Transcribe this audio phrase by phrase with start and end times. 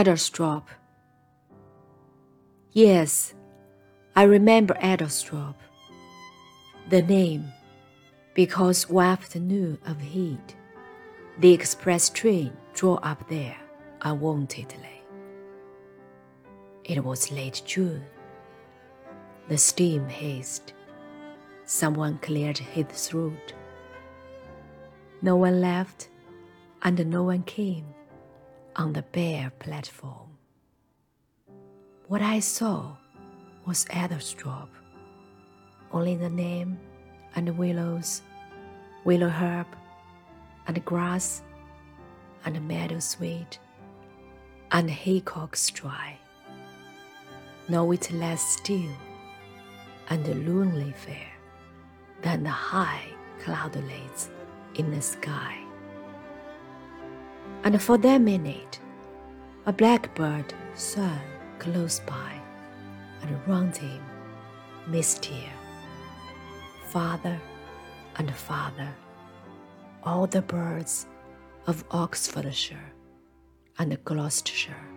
[0.00, 0.62] Adlestrop.
[2.72, 3.34] Yes,
[4.16, 5.56] I remember Adlestrop.
[6.88, 7.52] The name,
[8.32, 10.56] because one afternoon of heat,
[11.38, 13.58] the express train drew up there
[14.00, 15.02] unwontedly.
[16.84, 18.04] It was late June.
[19.48, 20.72] The steam hissed.
[21.66, 23.52] Someone cleared his throat.
[25.20, 26.08] No one left,
[26.82, 27.84] and no one came
[28.76, 30.30] on the bare platform.
[32.08, 32.96] What I saw
[33.66, 34.68] was Adlestrop,
[35.92, 36.78] only the name
[37.34, 38.22] and the willows,
[39.04, 39.66] willow herb,
[40.66, 41.42] and grass,
[42.44, 43.58] and meadowsweet,
[44.72, 46.16] and haycocks dry.
[47.68, 48.96] No it less still
[50.08, 51.32] and lonely fair
[52.22, 53.04] than the high
[53.42, 54.28] cloudlets
[54.74, 55.58] in the sky.
[57.62, 58.80] And for that minute,
[59.66, 61.20] a blackbird sang
[61.58, 62.32] close by,
[63.22, 64.02] and round him,
[64.88, 65.52] mistier,
[66.88, 67.38] farther
[68.16, 68.94] and farther,
[70.02, 71.06] all the birds
[71.66, 72.92] of Oxfordshire
[73.78, 74.89] and Gloucestershire